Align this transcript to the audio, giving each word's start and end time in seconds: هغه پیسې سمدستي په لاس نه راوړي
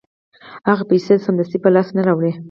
هغه 0.69 0.83
پیسې 0.91 1.13
سمدستي 1.25 1.57
په 1.61 1.69
لاس 1.75 1.87
نه 1.97 2.01
راوړي 2.07 2.31